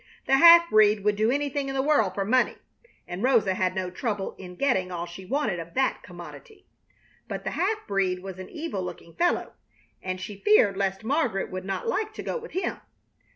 [0.25, 2.55] The half breed would do anything in the world for money,
[3.07, 6.65] and Rosa had no trouble in getting all she wanted of that commodity.
[7.27, 9.53] But the half breed was an evil looking fellow,
[10.01, 12.77] and she feared lest Margaret would not like to go with him.